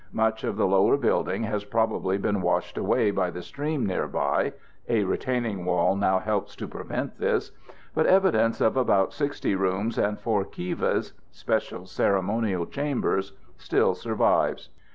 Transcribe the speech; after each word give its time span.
Much 0.13 0.43
of 0.43 0.57
the 0.57 0.65
lower 0.65 0.97
building 0.97 1.43
has 1.43 1.63
probably 1.63 2.17
been 2.17 2.41
washed 2.41 2.75
away 2.75 3.11
by 3.11 3.29
the 3.29 3.43
stream 3.43 3.85
nearby 3.85 4.51
(a 4.89 5.03
retaining 5.03 5.63
wall 5.63 5.95
now 5.95 6.17
helps 6.17 6.55
to 6.55 6.67
prevent 6.67 7.19
this), 7.19 7.51
but 7.93 8.07
evidence 8.07 8.59
of 8.61 8.75
about 8.75 9.13
60 9.13 9.53
rooms 9.53 9.99
and 9.99 10.19
4 10.19 10.45
kivas 10.45 11.13
(special 11.29 11.85
ceremonial 11.85 12.65
chambers) 12.65 13.33
still 13.59 13.93
survives. 13.93 14.69